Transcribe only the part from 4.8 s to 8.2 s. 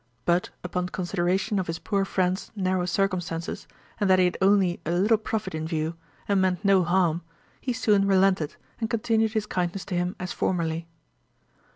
a little profit in view, and meant no harm, he soon